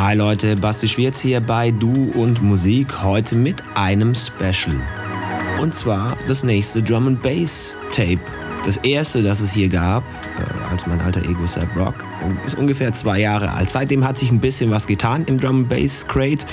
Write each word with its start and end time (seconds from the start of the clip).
Hi 0.00 0.14
Leute, 0.14 0.54
Basti 0.54 0.86
Schwierz 0.86 1.20
hier 1.20 1.40
bei 1.40 1.72
Du 1.72 2.12
und 2.12 2.40
Musik, 2.40 3.02
heute 3.02 3.34
mit 3.34 3.60
einem 3.74 4.14
Special. 4.14 4.76
Und 5.60 5.74
zwar 5.74 6.16
das 6.28 6.44
nächste 6.44 6.80
Drum 6.80 7.08
and 7.08 7.20
Bass 7.20 7.76
Tape. 7.90 8.20
Das 8.64 8.76
erste, 8.76 9.24
das 9.24 9.40
es 9.40 9.50
hier 9.50 9.68
gab, 9.68 10.04
äh, 10.04 10.57
als 10.70 10.86
mein 10.86 11.00
alter 11.00 11.22
Ego 11.22 11.46
Sap 11.46 11.68
Rock, 11.76 12.04
ist 12.44 12.56
ungefähr 12.56 12.92
zwei 12.92 13.20
Jahre 13.20 13.52
alt. 13.52 13.70
Seitdem 13.70 14.06
hat 14.06 14.18
sich 14.18 14.30
ein 14.30 14.40
bisschen 14.40 14.70
was 14.70 14.86
getan 14.86 15.24
im 15.24 15.38
Drum 15.38 15.66
Bass 15.68 16.06
Crate. 16.06 16.44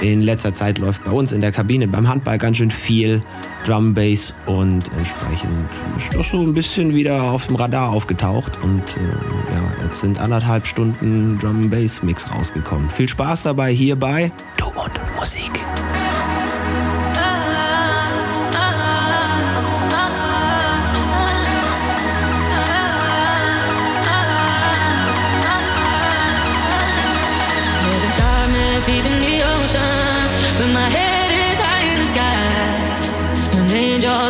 In 0.00 0.22
letzter 0.22 0.52
Zeit 0.52 0.78
läuft 0.78 1.04
bei 1.04 1.10
uns 1.10 1.32
in 1.32 1.40
der 1.40 1.50
Kabine 1.50 1.88
beim 1.88 2.08
Handball 2.08 2.38
ganz 2.38 2.58
schön 2.58 2.70
viel 2.70 3.20
Drum 3.64 3.94
Bass 3.94 4.34
und 4.46 4.90
entsprechend 4.96 5.68
ist 5.98 6.14
das 6.14 6.30
so 6.30 6.40
ein 6.40 6.54
bisschen 6.54 6.94
wieder 6.94 7.24
auf 7.24 7.46
dem 7.48 7.56
Radar 7.56 7.90
aufgetaucht 7.90 8.58
und 8.62 8.82
äh, 8.96 9.52
ja, 9.52 9.84
jetzt 9.84 10.00
sind 10.00 10.20
anderthalb 10.20 10.66
Stunden 10.66 11.38
Drum 11.38 11.68
Bass 11.68 12.02
Mix 12.02 12.30
rausgekommen. 12.30 12.90
Viel 12.90 13.08
Spaß 13.08 13.44
dabei 13.44 13.72
hierbei 13.72 14.30
Du 14.56 14.66
und 14.66 15.00
Musik. 15.18 15.50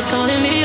Calling 0.07 0.41
me 0.43 0.58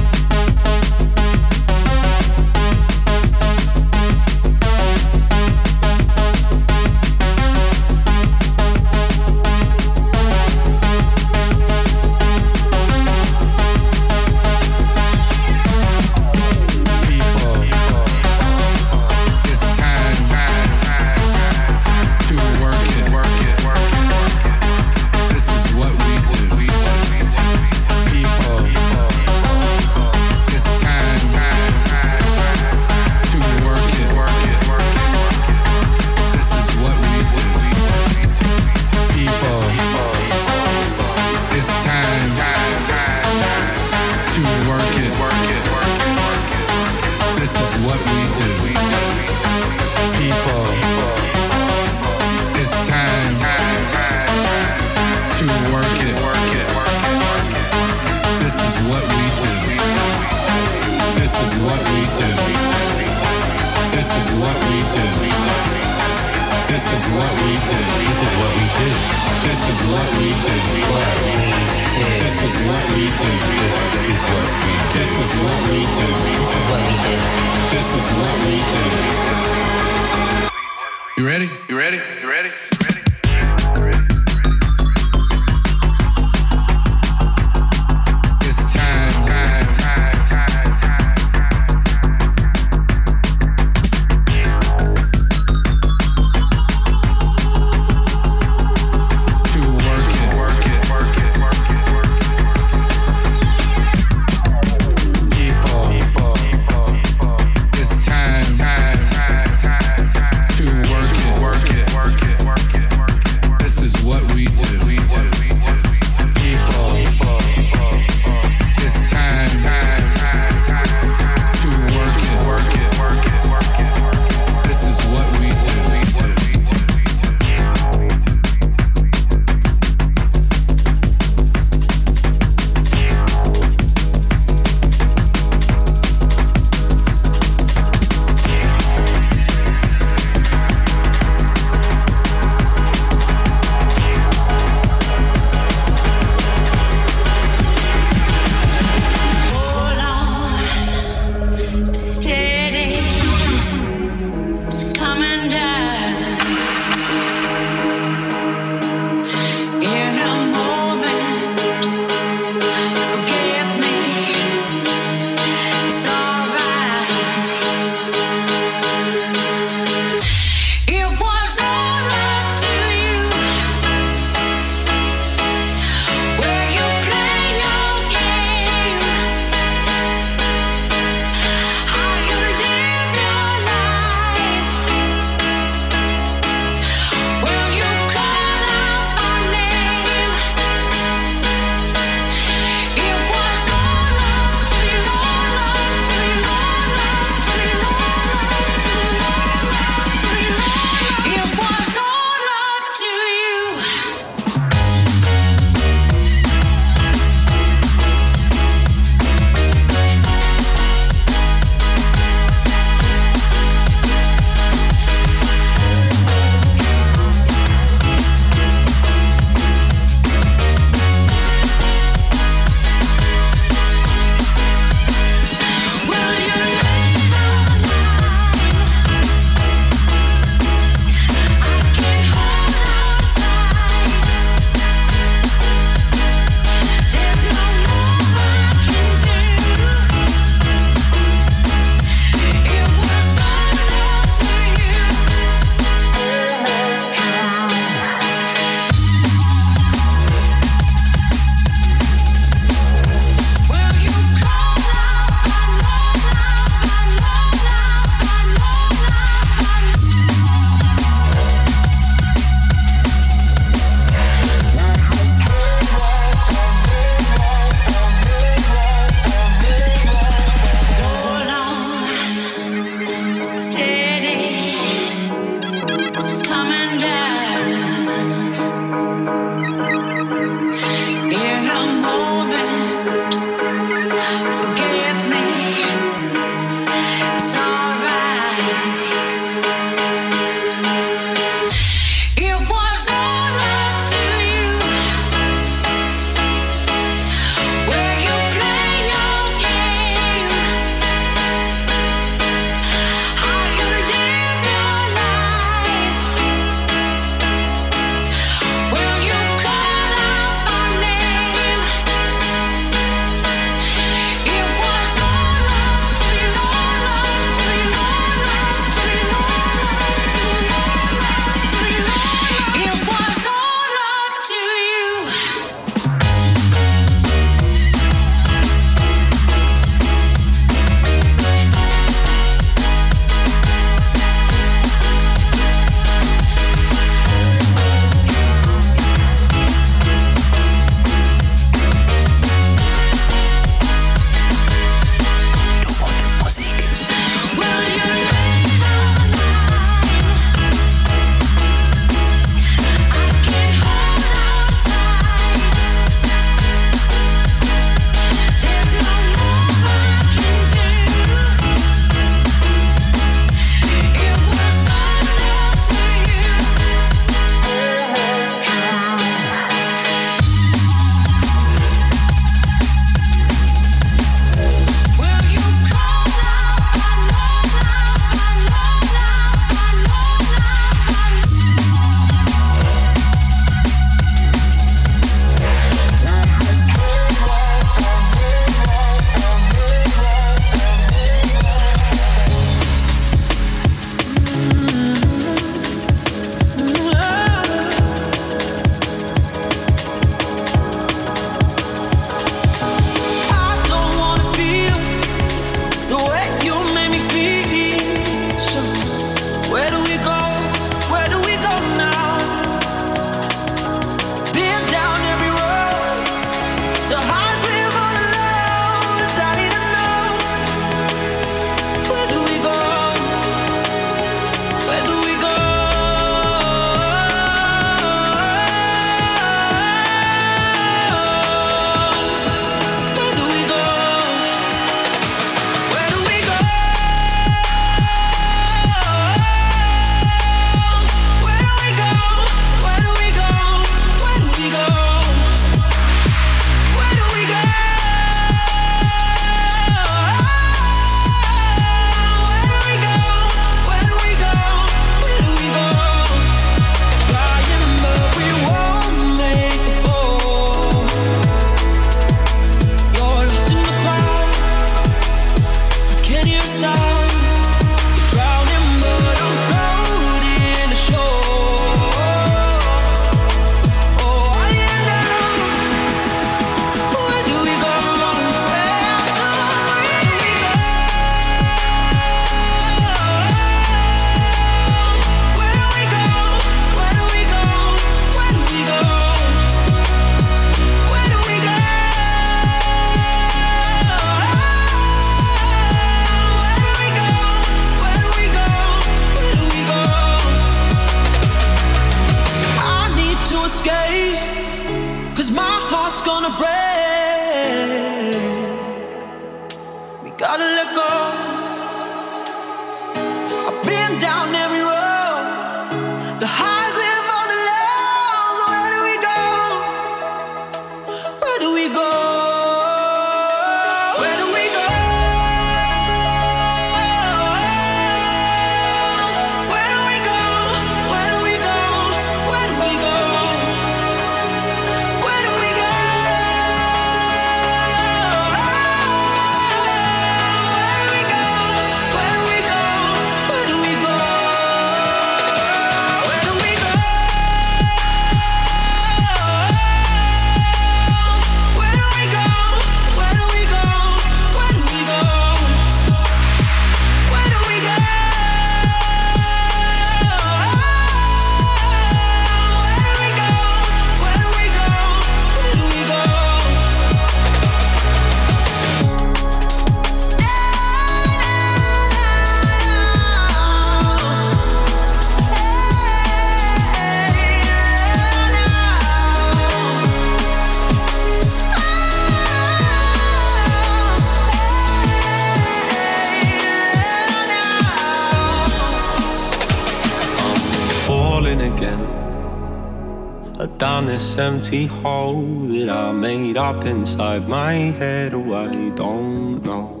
empty 594.72 594.86
hole 594.86 595.42
that 595.68 595.90
I 595.90 596.12
made 596.12 596.56
up 596.56 596.86
inside 596.86 597.46
my 597.46 597.74
head. 597.74 598.32
Oh, 598.32 598.54
I 598.54 598.88
don't 598.94 599.62
know. 599.62 600.00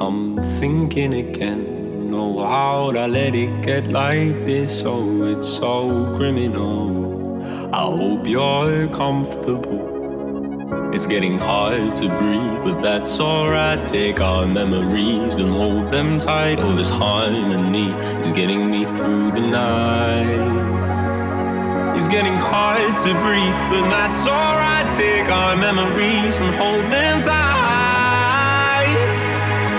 I'm 0.00 0.42
thinking 0.58 1.14
again. 1.14 2.10
Oh, 2.12 2.44
how'd 2.44 2.96
I 2.96 3.06
let 3.06 3.36
it 3.36 3.62
get 3.62 3.92
like 3.92 4.44
this? 4.44 4.82
Oh, 4.84 5.22
it's 5.26 5.46
so 5.46 6.12
criminal. 6.16 7.40
I 7.72 7.82
hope 7.82 8.26
you're 8.26 8.88
comfortable. 8.88 9.84
It's 10.92 11.06
getting 11.06 11.38
hard 11.38 11.94
to 11.96 12.08
breathe, 12.18 12.64
but 12.64 12.82
that's 12.82 13.20
alright. 13.20 13.86
Take 13.86 14.20
our 14.20 14.44
memories 14.44 15.34
and 15.34 15.50
hold 15.50 15.92
them 15.92 16.18
tight. 16.18 16.58
All 16.58 16.72
this 16.72 16.90
harmony 16.90 17.90
is 18.22 18.32
getting 18.32 18.68
me 18.68 18.86
through 18.86 19.30
the 19.30 19.42
night. 19.42 20.77
It's 21.98 22.06
getting 22.06 22.36
hard 22.36 22.96
to 22.98 23.12
breathe, 23.24 23.58
but 23.70 23.90
that's 23.90 24.24
alright. 24.24 24.88
Take 24.94 25.28
our 25.28 25.56
memories 25.56 26.38
and 26.38 26.54
hold 26.54 26.88
them 26.92 27.20
tight. 27.20 28.86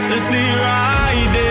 Let's 0.10 0.26
stay 0.26 0.52
right 0.60 1.30
there. 1.32 1.49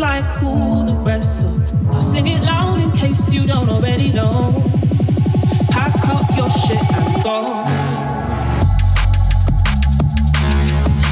like 0.00 0.24
who 0.40 0.84
the 0.86 0.94
rest 0.94 1.44
are. 1.44 1.94
I'll 1.94 2.02
sing 2.02 2.26
it 2.26 2.42
loud 2.42 2.80
in 2.80 2.90
case 2.90 3.30
you 3.32 3.46
don't 3.46 3.68
already 3.68 4.10
know. 4.10 4.50
Pack 5.70 5.94
up 6.08 6.24
your 6.38 6.48
shit 6.48 6.80
and 6.80 7.22
go. 7.22 7.64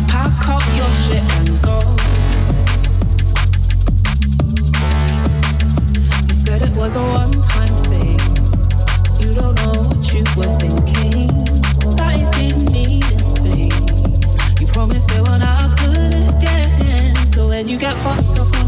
Pack 0.08 0.48
up 0.48 0.64
your 0.80 0.90
shit 1.04 1.22
and 1.36 1.48
go. 1.62 1.78
You 6.26 6.34
said 6.34 6.62
it 6.62 6.74
was 6.74 6.96
a 6.96 7.02
one 7.02 7.32
time 7.52 7.74
thing. 7.90 8.18
You 9.20 9.34
don't 9.34 9.54
know 9.56 9.82
what 9.84 10.12
you 10.14 10.24
were 10.38 10.54
thinking. 10.64 11.28
That 11.96 12.16
it 12.16 12.32
didn't 12.38 12.72
mean 12.72 13.02
a 13.02 13.18
thing. 13.44 13.72
You 14.60 14.66
promised 14.66 15.10
it 15.10 15.20
when 15.28 15.42
I 15.42 15.68
could 15.76 16.36
again. 16.36 17.14
So 17.26 17.48
when 17.50 17.68
you 17.68 17.76
get 17.76 17.98
fucked 17.98 18.38
up 18.40 18.67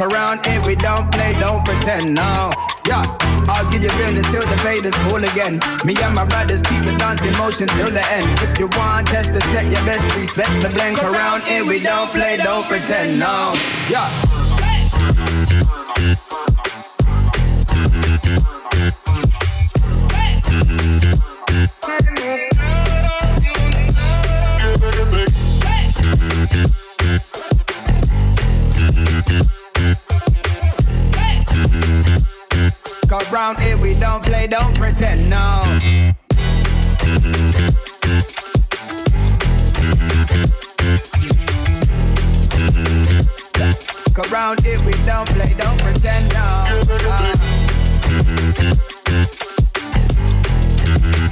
Around, 0.00 0.44
it, 0.46 0.66
we 0.66 0.74
don't 0.74 1.10
play, 1.12 1.34
don't 1.38 1.64
pretend 1.64 2.14
now. 2.14 2.50
Yeah, 2.86 3.02
I'll 3.48 3.70
give 3.70 3.82
you 3.82 3.90
grin 3.90 4.14
till 4.14 4.24
still 4.24 4.42
the 4.42 4.58
fade 4.58 4.84
is 4.84 4.94
full 5.06 5.22
again. 5.22 5.60
Me 5.84 5.94
and 6.02 6.14
my 6.14 6.24
brothers 6.24 6.62
keep 6.62 6.84
the 6.84 6.96
dancing 6.98 7.32
motion 7.38 7.68
till 7.68 7.90
the 7.90 8.04
end. 8.10 8.26
If 8.42 8.58
you 8.58 8.68
want, 8.76 9.06
test 9.06 9.32
the 9.32 9.40
set 9.52 9.70
your 9.70 9.84
best, 9.86 10.04
respect 10.16 10.50
the 10.62 10.70
blend. 10.70 10.98
Around, 10.98 11.42
it, 11.46 11.64
we 11.64 11.78
don't 11.78 12.10
play, 12.10 12.36
don't 12.38 12.66
pretend 12.66 13.20
now. 13.20 13.52
Yeah. 13.88 14.23
round 33.34 33.58
here 33.58 33.76
we 33.76 33.94
don't 33.94 34.22
play, 34.22 34.46
don't 34.46 34.78
pretend, 34.78 35.28
no. 35.28 35.64
Look 44.06 44.32
around 44.32 44.62
here 44.62 44.80
we 44.86 44.92
don't 45.04 45.28
play, 45.30 45.52
don't 45.58 45.80
pretend, 45.80 46.32
no. 46.32 46.62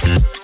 Uh. 0.05 0.42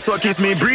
That's 0.00 0.08
what 0.08 0.22
keeps 0.22 0.40
me 0.40 0.54
breathing. 0.54 0.69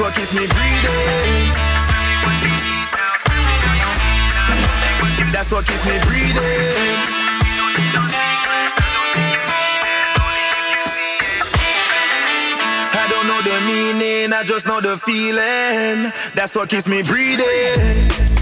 What 0.00 0.14
keeps 0.14 0.34
me 0.34 0.46
breathing. 0.46 1.52
That's 5.32 5.50
what 5.50 5.66
keeps 5.66 5.84
me 5.86 5.98
breathing. 6.06 6.40
I 12.92 13.06
don't 13.10 13.26
know 13.26 13.42
the 13.42 13.60
meaning, 13.66 14.32
I 14.32 14.42
just 14.44 14.66
know 14.66 14.80
the 14.80 14.96
feeling. 14.96 16.10
That's 16.34 16.54
what 16.54 16.70
keeps 16.70 16.86
me 16.86 17.02
breathing. 17.02 18.39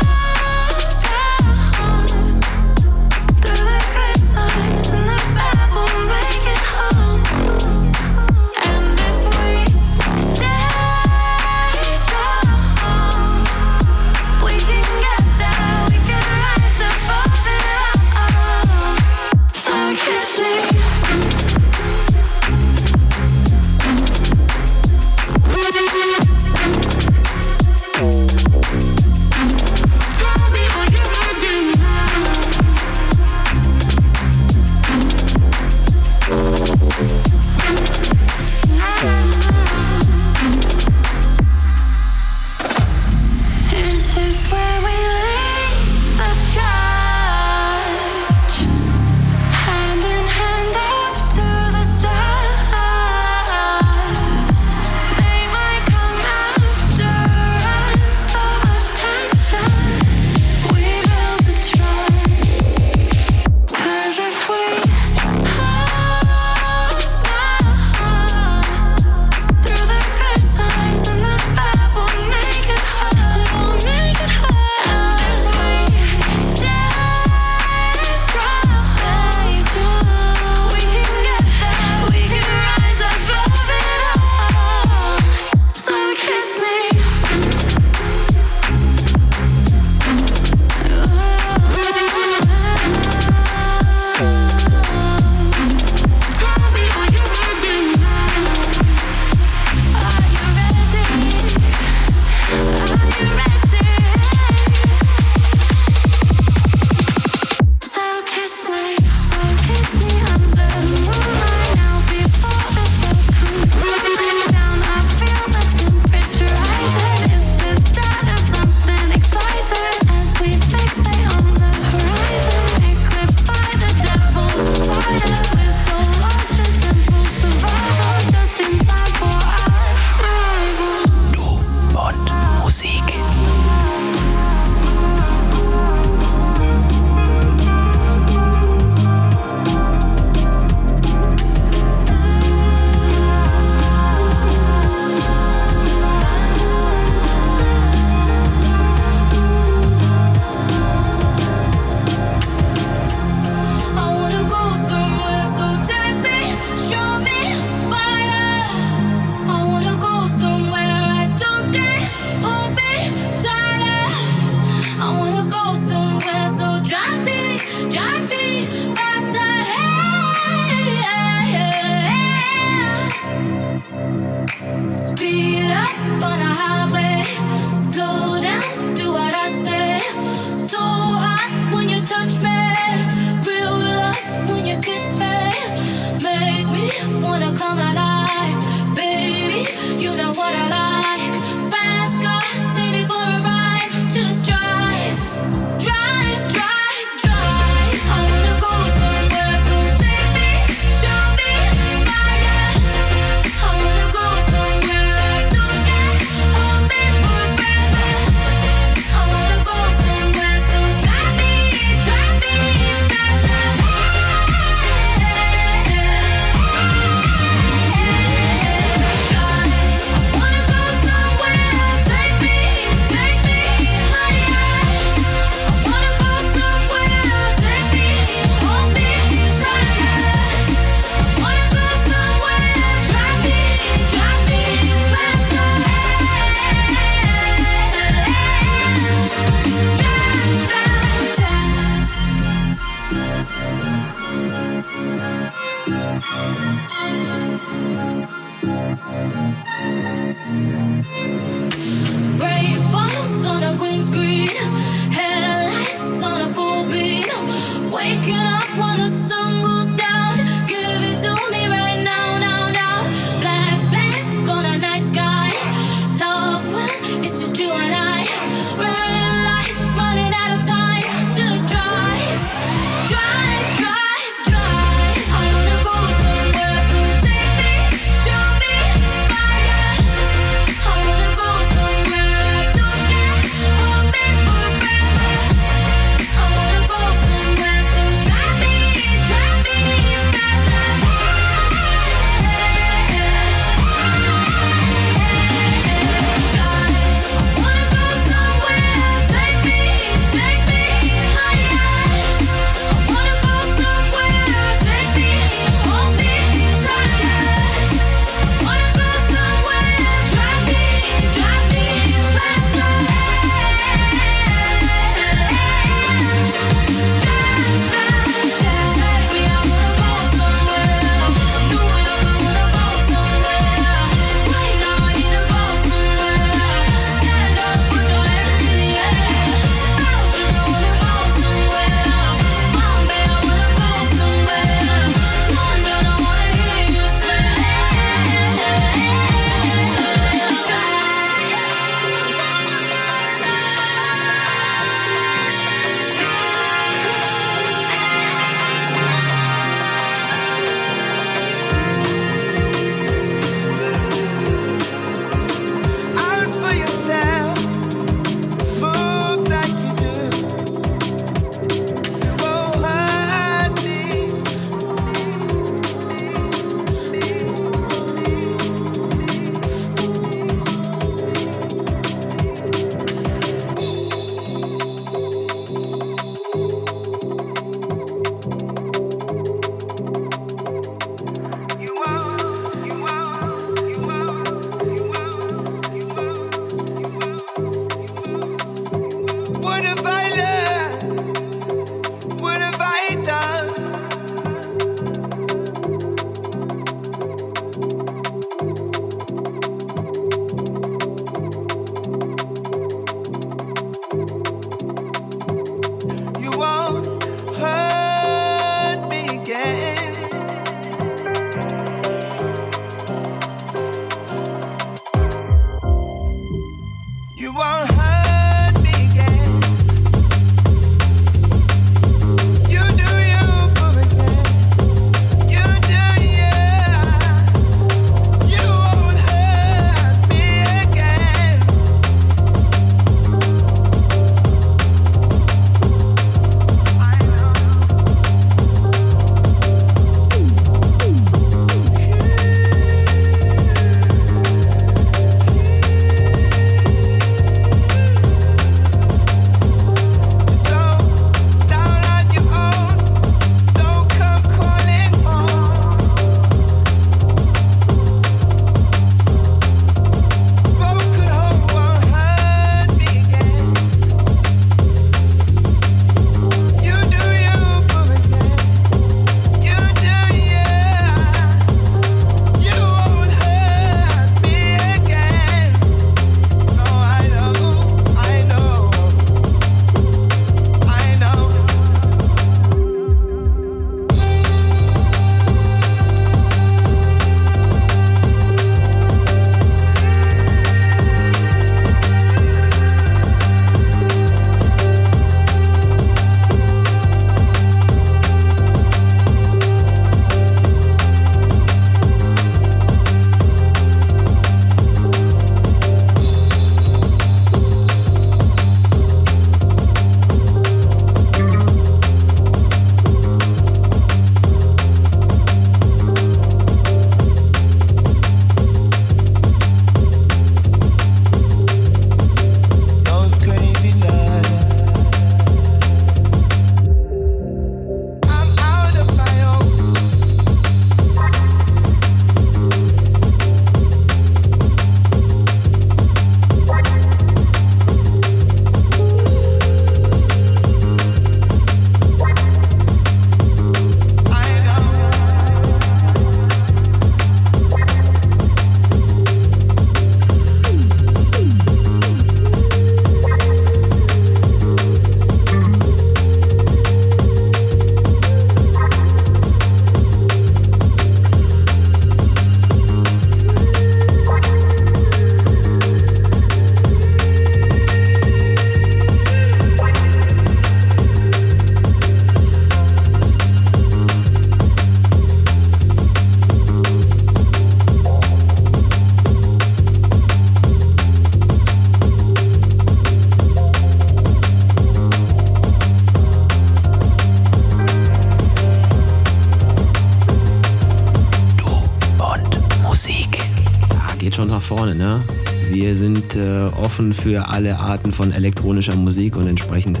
Offen 596.94 597.12
für 597.12 597.48
alle 597.48 597.76
Arten 597.80 598.12
von 598.12 598.30
elektronischer 598.30 598.94
Musik 598.94 599.36
und 599.36 599.48
entsprechend 599.48 600.00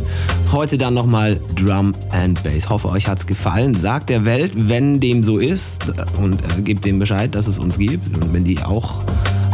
heute 0.52 0.78
dann 0.78 0.94
nochmal 0.94 1.40
Drum 1.56 1.92
and 2.12 2.40
Bass. 2.44 2.68
Hoffe, 2.68 2.88
euch 2.88 3.08
hat's 3.08 3.26
gefallen. 3.26 3.74
Sagt 3.74 4.10
der 4.10 4.24
Welt, 4.24 4.52
wenn 4.54 5.00
dem 5.00 5.24
so 5.24 5.38
ist 5.38 5.92
und 6.20 6.40
äh, 6.40 6.62
gebt 6.62 6.84
dem 6.84 7.00
Bescheid, 7.00 7.34
dass 7.34 7.48
es 7.48 7.58
uns 7.58 7.78
gibt. 7.78 8.16
Und 8.16 8.32
wenn 8.32 8.44
die 8.44 8.60
auch 8.60 9.02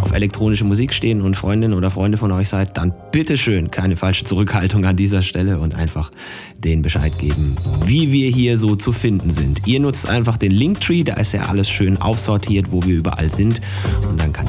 auf 0.02 0.12
elektronische 0.12 0.64
Musik 0.64 0.92
stehen 0.92 1.22
und 1.22 1.34
Freundinnen 1.34 1.72
oder 1.72 1.90
Freunde 1.90 2.18
von 2.18 2.30
euch 2.32 2.50
seid, 2.50 2.76
dann 2.76 2.92
bitteschön 3.10 3.70
keine 3.70 3.96
falsche 3.96 4.24
Zurückhaltung 4.24 4.84
an 4.84 4.96
dieser 4.96 5.22
Stelle 5.22 5.58
und 5.58 5.74
einfach 5.74 6.10
den 6.58 6.82
Bescheid 6.82 7.16
geben, 7.18 7.56
wie 7.86 8.12
wir 8.12 8.28
hier 8.28 8.58
so 8.58 8.76
zu 8.76 8.92
finden 8.92 9.30
sind. 9.30 9.66
Ihr 9.66 9.80
nutzt 9.80 10.08
einfach 10.08 10.36
den 10.36 10.50
Linktree, 10.50 11.04
da 11.04 11.14
ist 11.14 11.32
ja 11.32 11.46
alles 11.46 11.70
schön 11.70 12.00
aufsortiert, 12.02 12.70
wo 12.70 12.82
wir 12.84 12.96
überall 12.96 13.30
sind 13.30 13.60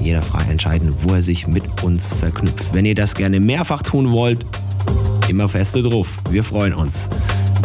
jeder 0.03 0.21
frei 0.21 0.43
entscheiden, 0.49 0.93
wo 1.01 1.13
er 1.13 1.21
sich 1.21 1.47
mit 1.47 1.63
uns 1.83 2.13
verknüpft. 2.13 2.73
Wenn 2.73 2.85
ihr 2.85 2.95
das 2.95 3.15
gerne 3.15 3.39
mehrfach 3.39 3.81
tun 3.81 4.11
wollt, 4.11 4.45
immer 5.29 5.47
feste 5.47 5.81
drauf. 5.81 6.17
Wir 6.29 6.43
freuen 6.43 6.73
uns. 6.73 7.09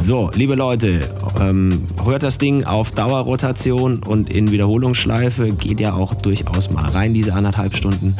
So, 0.00 0.30
liebe 0.34 0.54
Leute, 0.54 1.00
ähm, 1.40 1.84
hört 2.04 2.22
das 2.22 2.38
Ding 2.38 2.64
auf 2.64 2.92
Dauerrotation 2.92 4.02
und 4.04 4.32
in 4.32 4.50
Wiederholungsschleife. 4.50 5.52
Geht 5.52 5.80
ja 5.80 5.94
auch 5.94 6.14
durchaus 6.14 6.70
mal 6.70 6.88
rein, 6.90 7.14
diese 7.14 7.32
anderthalb 7.32 7.76
Stunden. 7.76 8.14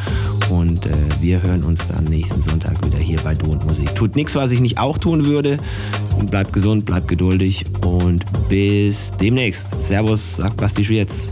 Und 0.49 0.85
äh, 0.85 0.89
wir 1.21 1.41
hören 1.41 1.63
uns 1.63 1.87
dann 1.87 2.03
nächsten 2.05 2.41
Sonntag 2.41 2.83
wieder 2.85 2.97
hier 2.97 3.19
bei 3.23 3.35
Du 3.35 3.51
und 3.51 3.65
Musik. 3.65 3.93
Tut 3.95 4.15
nichts, 4.15 4.35
was 4.35 4.51
ich 4.51 4.59
nicht 4.59 4.79
auch 4.79 4.97
tun 4.97 5.25
würde. 5.25 5.57
Bleibt 6.29 6.51
gesund, 6.51 6.85
bleibt 6.85 7.07
geduldig 7.07 7.63
und 7.85 8.25
bis 8.49 9.13
demnächst. 9.21 9.81
Servus, 9.81 10.37
sagt 10.37 10.57
Basti 10.57 10.83
Schwierz. 10.83 11.31